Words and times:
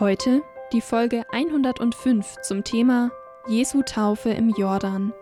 Heute 0.00 0.42
die 0.72 0.80
Folge 0.80 1.22
105 1.30 2.40
zum 2.42 2.64
Thema 2.64 3.12
Jesu 3.46 3.82
Taufe 3.82 4.30
im 4.30 4.50
Jordan. 4.50 5.12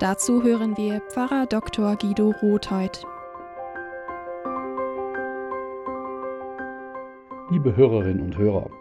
Dazu 0.00 0.42
hören 0.42 0.76
wir 0.76 1.00
Pfarrer 1.02 1.46
Dr. 1.46 1.94
Guido 1.94 2.34
Rothheut. 2.42 3.04
Liebe 7.52 7.76
Hörerinnen 7.76 8.20
und 8.20 8.36
Hörer, 8.36 8.72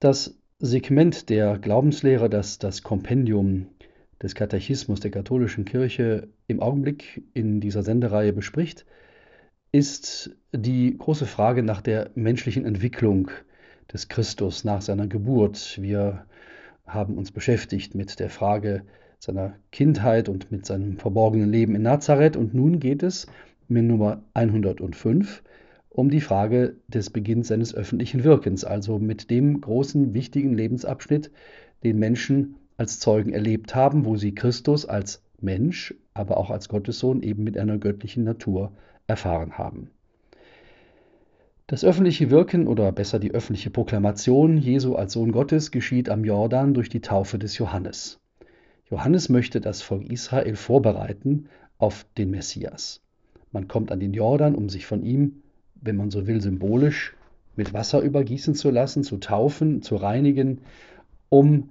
das 0.00 0.36
Segment 0.58 1.28
der 1.28 1.56
Glaubenslehre, 1.58 2.28
das 2.28 2.58
das 2.58 2.82
Kompendium 2.82 3.68
des 4.20 4.34
Katechismus 4.34 4.98
der 4.98 5.12
katholischen 5.12 5.64
Kirche 5.64 6.26
im 6.48 6.58
Augenblick 6.58 7.22
in 7.32 7.60
dieser 7.60 7.84
Sendereihe 7.84 8.32
bespricht, 8.32 8.86
ist 9.70 10.36
die 10.50 10.98
große 10.98 11.26
Frage 11.26 11.62
nach 11.62 11.80
der 11.80 12.10
menschlichen 12.16 12.64
Entwicklung 12.64 13.30
des 13.92 14.08
Christus 14.08 14.64
nach 14.64 14.82
seiner 14.82 15.06
Geburt. 15.06 15.78
Wir 15.80 16.24
haben 16.86 17.18
uns 17.18 17.32
beschäftigt 17.32 17.94
mit 17.94 18.20
der 18.20 18.30
Frage 18.30 18.82
seiner 19.18 19.54
Kindheit 19.70 20.28
und 20.28 20.50
mit 20.50 20.66
seinem 20.66 20.96
verborgenen 20.96 21.50
Leben 21.50 21.74
in 21.74 21.82
Nazareth. 21.82 22.36
Und 22.36 22.54
nun 22.54 22.80
geht 22.80 23.02
es 23.02 23.26
mit 23.68 23.84
Nummer 23.84 24.22
105 24.34 25.42
um 25.90 26.08
die 26.08 26.20
Frage 26.20 26.76
des 26.86 27.10
Beginns 27.10 27.48
seines 27.48 27.74
öffentlichen 27.74 28.22
Wirkens, 28.22 28.64
also 28.64 28.98
mit 28.98 29.28
dem 29.28 29.60
großen, 29.60 30.14
wichtigen 30.14 30.54
Lebensabschnitt, 30.54 31.32
den 31.82 31.98
Menschen 31.98 32.56
als 32.76 33.00
Zeugen 33.00 33.32
erlebt 33.32 33.74
haben, 33.74 34.04
wo 34.04 34.16
sie 34.16 34.34
Christus 34.34 34.86
als 34.86 35.22
Mensch, 35.40 35.94
aber 36.14 36.36
auch 36.36 36.50
als 36.50 36.68
Gottessohn 36.68 37.22
eben 37.22 37.42
mit 37.42 37.58
einer 37.58 37.78
göttlichen 37.78 38.24
Natur 38.24 38.72
erfahren 39.06 39.58
haben. 39.58 39.90
Das 41.70 41.84
öffentliche 41.84 42.30
Wirken 42.30 42.66
oder 42.66 42.90
besser 42.90 43.20
die 43.20 43.30
öffentliche 43.30 43.70
Proklamation 43.70 44.56
Jesu 44.56 44.96
als 44.96 45.12
Sohn 45.12 45.30
Gottes 45.30 45.70
geschieht 45.70 46.08
am 46.08 46.24
Jordan 46.24 46.74
durch 46.74 46.88
die 46.88 47.00
Taufe 47.00 47.38
des 47.38 47.56
Johannes. 47.58 48.18
Johannes 48.90 49.28
möchte 49.28 49.60
das 49.60 49.80
Volk 49.80 50.10
Israel 50.10 50.56
vorbereiten 50.56 51.46
auf 51.78 52.06
den 52.18 52.32
Messias. 52.32 53.02
Man 53.52 53.68
kommt 53.68 53.92
an 53.92 54.00
den 54.00 54.12
Jordan, 54.12 54.56
um 54.56 54.68
sich 54.68 54.84
von 54.84 55.04
ihm, 55.04 55.44
wenn 55.80 55.94
man 55.94 56.10
so 56.10 56.26
will, 56.26 56.40
symbolisch 56.40 57.14
mit 57.54 57.72
Wasser 57.72 58.00
übergießen 58.00 58.56
zu 58.56 58.70
lassen, 58.70 59.04
zu 59.04 59.18
taufen, 59.18 59.80
zu 59.80 59.94
reinigen, 59.94 60.62
um 61.28 61.68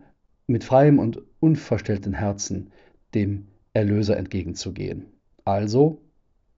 mit 0.48 0.64
freiem 0.64 0.98
und 0.98 1.22
unverstellten 1.42 2.14
Herzen 2.14 2.72
dem 3.14 3.48
Erlöser 3.74 4.16
entgegenzugehen. 4.16 5.08
Also 5.44 6.00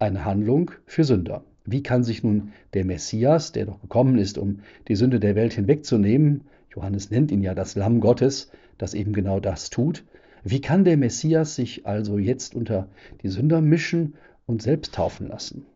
eine 0.02 0.26
Handlung 0.26 0.72
für 0.86 1.04
Sünder. 1.04 1.44
Wie 1.66 1.84
kann 1.84 2.04
sich 2.04 2.24
nun 2.24 2.54
der 2.74 2.86
Messias, 2.86 3.52
der 3.52 3.66
doch 3.66 3.80
gekommen 3.82 4.18
ist, 4.18 4.38
um 4.38 4.62
die 4.88 4.96
Sünde 4.96 5.20
der 5.20 5.36
Welt 5.36 5.54
hinwegzunehmen, 5.54 6.46
Johannes 6.74 7.12
nennt 7.12 7.32
ihn 7.32 7.44
ja 7.44 7.54
das 7.54 7.76
Lamm 7.76 8.00
Gottes, 8.00 8.50
das 8.78 8.94
eben 8.94 9.14
genau 9.14 9.40
das 9.40 9.70
tut, 9.70 10.04
wie 10.44 10.61
kann 10.61 10.86
der 10.86 10.98
Messias 10.98 11.56
sich 11.56 11.86
also 11.86 12.17
jetzt 12.17 12.56
unter 12.56 12.88
die 13.22 13.28
Sünder 13.28 13.61
mischen 13.61 14.16
und 14.48 14.64
selbst 14.64 14.95
taufen 14.95 15.28
lassen? 15.28 15.67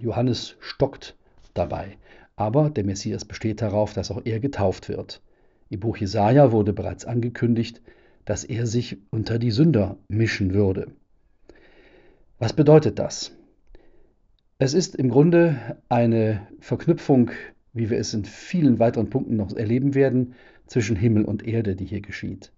Johannes 0.00 0.56
stockt 0.60 1.16
dabei, 1.52 1.98
aber 2.36 2.70
der 2.70 2.84
Messias 2.84 3.26
besteht 3.26 3.60
darauf, 3.60 3.92
dass 3.92 4.10
auch 4.10 4.22
er 4.24 4.40
getauft 4.40 4.88
wird. 4.88 5.20
Im 5.68 5.80
Buch 5.80 5.98
Jesaja 5.98 6.50
wurde 6.50 6.72
bereits 6.72 7.04
angekündigt, 7.04 7.82
dass 8.24 8.44
er 8.44 8.66
sich 8.66 8.96
unter 9.10 9.38
die 9.38 9.50
Sünder 9.50 9.98
mischen 10.08 10.54
würde. 10.54 10.92
Was 12.44 12.52
bedeutet 12.52 12.98
das? 12.98 13.34
Es 14.58 14.74
ist 14.74 14.96
im 14.96 15.08
Grunde 15.08 15.78
eine 15.88 16.46
Verknüpfung, 16.60 17.30
wie 17.72 17.88
wir 17.88 17.96
es 17.96 18.12
in 18.12 18.26
vielen 18.26 18.78
weiteren 18.78 19.08
Punkten 19.08 19.36
noch 19.36 19.54
erleben 19.54 19.94
werden, 19.94 20.34
zwischen 20.66 20.94
Himmel 20.94 21.24
und 21.24 21.48
Erde, 21.48 21.74
die 21.74 21.86
hier 21.86 22.02
geschieht. 22.02 22.52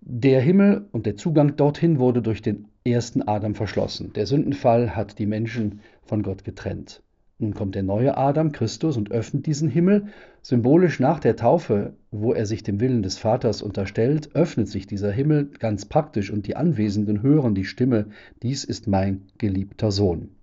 Der 0.00 0.40
Himmel 0.40 0.88
und 0.92 1.06
der 1.06 1.16
Zugang 1.16 1.56
dorthin 1.56 1.98
wurde 1.98 2.22
durch 2.22 2.40
den 2.40 2.68
ersten 2.84 3.22
Adam 3.22 3.56
verschlossen. 3.56 4.12
Der 4.12 4.26
Sündenfall 4.26 4.94
hat 4.94 5.18
die 5.18 5.26
Menschen 5.26 5.80
von 6.04 6.22
Gott 6.22 6.44
getrennt. 6.44 7.02
Nun 7.38 7.54
kommt 7.54 7.74
der 7.74 7.82
neue 7.82 8.16
Adam, 8.16 8.52
Christus, 8.52 8.96
und 8.96 9.10
öffnet 9.10 9.46
diesen 9.46 9.68
Himmel. 9.68 10.06
Symbolisch 10.42 11.00
nach 11.00 11.18
der 11.18 11.36
Taufe, 11.36 11.94
wo 12.10 12.32
er 12.32 12.46
sich 12.46 12.62
dem 12.62 12.80
Willen 12.80 13.02
des 13.02 13.18
Vaters 13.18 13.60
unterstellt, 13.60 14.34
öffnet 14.34 14.68
sich 14.68 14.86
dieser 14.86 15.10
Himmel 15.10 15.50
ganz 15.58 15.84
praktisch 15.84 16.30
und 16.30 16.46
die 16.46 16.56
Anwesenden 16.56 17.22
hören 17.22 17.54
die 17.54 17.64
Stimme, 17.64 18.06
dies 18.42 18.64
ist 18.64 18.86
mein 18.86 19.22
geliebter 19.38 19.90
Sohn. 19.90 20.36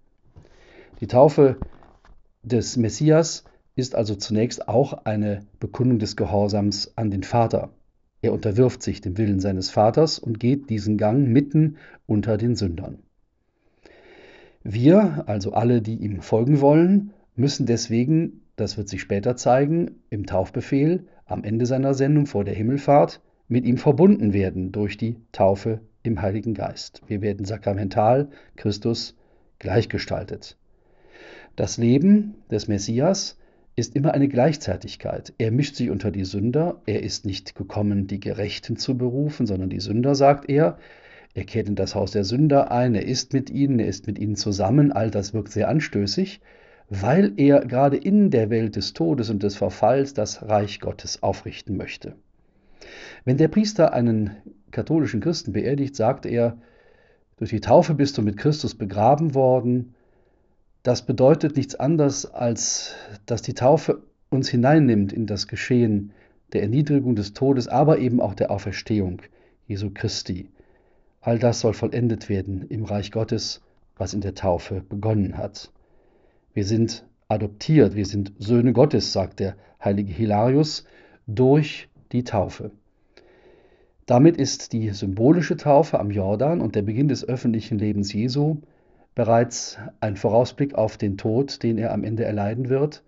Die 0.99 1.07
Taufe 1.07 1.57
des 2.43 2.75
Messias 2.75 3.45
ist 3.75 3.95
also 3.95 4.15
zunächst 4.15 4.67
auch 4.67 5.05
eine 5.05 5.45
Bekundung 5.59 5.99
des 5.99 6.15
Gehorsams 6.15 6.91
an 6.97 7.09
den 7.09 7.23
Vater. 7.23 7.71
Er 8.21 8.33
unterwirft 8.33 8.83
sich 8.83 9.01
dem 9.01 9.17
Willen 9.17 9.39
seines 9.39 9.69
Vaters 9.69 10.19
und 10.19 10.39
geht 10.39 10.69
diesen 10.69 10.97
Gang 10.97 11.27
mitten 11.27 11.77
unter 12.05 12.37
den 12.37 12.55
Sündern. 12.55 12.99
Wir, 14.63 15.23
also 15.27 15.53
alle, 15.53 15.81
die 15.81 15.95
ihm 15.95 16.21
folgen 16.21 16.61
wollen, 16.61 17.11
müssen 17.35 17.65
deswegen, 17.65 18.41
das 18.55 18.77
wird 18.77 18.89
sich 18.89 19.01
später 19.01 19.35
zeigen, 19.35 20.01
im 20.09 20.25
Taufbefehl 20.25 21.07
am 21.25 21.43
Ende 21.43 21.65
seiner 21.65 21.93
Sendung 21.93 22.25
vor 22.25 22.43
der 22.43 22.53
Himmelfahrt 22.53 23.21
mit 23.47 23.65
ihm 23.65 23.77
verbunden 23.77 24.33
werden 24.33 24.71
durch 24.71 24.97
die 24.97 25.17
Taufe 25.31 25.81
im 26.03 26.21
Heiligen 26.21 26.53
Geist. 26.53 27.01
Wir 27.07 27.21
werden 27.21 27.45
sakramental 27.45 28.29
Christus 28.55 29.17
gleichgestaltet. 29.59 30.57
Das 31.55 31.77
Leben 31.77 32.35
des 32.49 32.67
Messias 32.67 33.37
ist 33.75 33.95
immer 33.95 34.13
eine 34.13 34.27
Gleichzeitigkeit. 34.27 35.33
Er 35.37 35.51
mischt 35.51 35.75
sich 35.75 35.89
unter 35.89 36.11
die 36.11 36.25
Sünder, 36.25 36.81
er 36.85 37.03
ist 37.03 37.25
nicht 37.25 37.55
gekommen, 37.55 38.07
die 38.07 38.19
Gerechten 38.19 38.77
zu 38.77 38.97
berufen, 38.97 39.45
sondern 39.45 39.69
die 39.69 39.79
Sünder, 39.79 40.15
sagt 40.15 40.49
er. 40.49 40.77
Er 41.33 41.45
kehrt 41.45 41.69
in 41.69 41.75
das 41.75 41.95
Haus 41.95 42.11
der 42.11 42.23
Sünder 42.25 42.71
ein, 42.71 42.93
er 42.93 43.05
ist 43.05 43.33
mit 43.33 43.49
ihnen, 43.49 43.79
er 43.79 43.87
ist 43.87 44.07
mit 44.07 44.19
ihnen 44.19 44.35
zusammen, 44.35 44.91
all 44.91 45.09
das 45.09 45.33
wirkt 45.33 45.51
sehr 45.51 45.69
anstößig, 45.69 46.41
weil 46.89 47.33
er 47.37 47.65
gerade 47.65 47.95
in 47.95 48.31
der 48.31 48.49
Welt 48.49 48.75
des 48.75 48.93
Todes 48.93 49.29
und 49.29 49.43
des 49.43 49.55
Verfalls 49.55 50.13
das 50.13 50.43
Reich 50.43 50.81
Gottes 50.81 51.23
aufrichten 51.23 51.77
möchte. 51.77 52.15
Wenn 53.23 53.37
der 53.37 53.47
Priester 53.47 53.93
einen 53.93 54.31
katholischen 54.71 55.21
Christen 55.21 55.53
beerdigt, 55.53 55.95
sagt 55.95 56.25
er, 56.25 56.57
durch 57.37 57.51
die 57.51 57.61
Taufe 57.61 57.93
bist 57.93 58.17
du 58.17 58.21
mit 58.21 58.37
Christus 58.37 58.75
begraben 58.75 59.33
worden, 59.33 59.95
das 60.83 61.05
bedeutet 61.05 61.55
nichts 61.55 61.75
anderes, 61.75 62.25
als 62.25 62.95
dass 63.25 63.41
die 63.41 63.53
Taufe 63.53 64.03
uns 64.29 64.49
hineinnimmt 64.49 65.13
in 65.13 65.27
das 65.27 65.47
Geschehen 65.47 66.11
der 66.53 66.63
Erniedrigung 66.63 67.15
des 67.15 67.33
Todes, 67.33 67.67
aber 67.67 67.99
eben 67.99 68.19
auch 68.19 68.33
der 68.33 68.51
Auferstehung 68.51 69.21
Jesu 69.67 69.91
Christi. 69.93 70.49
All 71.21 71.37
das 71.37 71.59
soll 71.59 71.73
vollendet 71.73 72.29
werden 72.29 72.65
im 72.69 72.83
Reich 72.83 73.11
Gottes, 73.11 73.61
was 73.95 74.15
in 74.15 74.21
der 74.21 74.33
Taufe 74.33 74.81
begonnen 74.81 75.37
hat. 75.37 75.71
Wir 76.53 76.65
sind 76.65 77.05
adoptiert, 77.27 77.95
wir 77.95 78.07
sind 78.07 78.33
Söhne 78.39 78.73
Gottes, 78.73 79.13
sagt 79.13 79.39
der 79.39 79.55
heilige 79.83 80.11
Hilarius, 80.11 80.83
durch 81.27 81.89
die 82.11 82.23
Taufe. 82.23 82.71
Damit 84.07 84.37
ist 84.37 84.73
die 84.73 84.89
symbolische 84.89 85.57
Taufe 85.57 85.99
am 85.99 86.09
Jordan 86.09 86.59
und 86.59 86.75
der 86.75 86.81
Beginn 86.81 87.07
des 87.07 87.23
öffentlichen 87.23 87.77
Lebens 87.77 88.11
Jesu 88.11 88.57
bereits 89.13 89.77
ein 89.99 90.15
Vorausblick 90.15 90.73
auf 90.73 90.97
den 90.97 91.17
Tod, 91.17 91.61
den 91.61 91.77
er 91.77 91.93
am 91.93 92.03
Ende 92.03 92.23
erleiden 92.23 92.69
wird, 92.69 93.03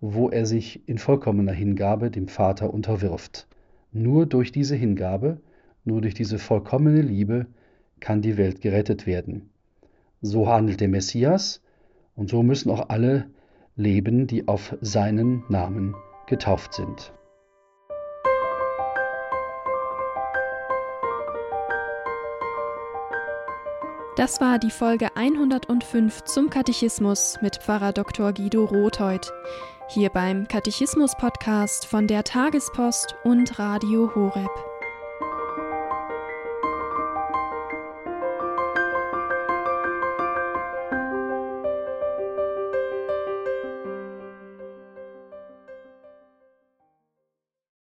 wo 0.00 0.30
er 0.30 0.46
sich 0.46 0.88
in 0.88 0.96
vollkommener 0.96 1.52
Hingabe 1.52 2.10
dem 2.10 2.26
Vater 2.26 2.72
unterwirft. 2.72 3.46
Nur 3.92 4.24
durch 4.24 4.50
diese 4.50 4.76
Hingabe, 4.76 5.40
nur 5.84 6.00
durch 6.00 6.14
diese 6.14 6.38
vollkommene 6.38 7.02
Liebe 7.02 7.46
kann 8.00 8.22
die 8.22 8.36
Welt 8.36 8.60
gerettet 8.60 9.06
werden. 9.06 9.50
So 10.22 10.48
handelt 10.48 10.80
der 10.80 10.88
Messias 10.88 11.62
und 12.14 12.30
so 12.30 12.42
müssen 12.42 12.70
auch 12.70 12.88
alle 12.88 13.30
leben, 13.76 14.26
die 14.26 14.48
auf 14.48 14.76
seinen 14.80 15.42
Namen 15.48 15.94
getauft 16.26 16.74
sind. 16.74 17.12
Das 24.16 24.38
war 24.40 24.58
die 24.58 24.70
Folge 24.70 25.16
105 25.16 26.24
zum 26.24 26.50
Katechismus 26.50 27.38
mit 27.40 27.56
Pfarrer 27.56 27.92
Dr. 27.92 28.34
Guido 28.34 28.64
Rothheut. 28.66 29.32
Hier 29.88 30.10
beim 30.10 30.46
Katechismus-Podcast 30.46 31.86
von 31.86 32.06
der 32.06 32.22
Tagespost 32.22 33.14
und 33.24 33.58
Radio 33.58 34.14
Horeb. 34.14 34.69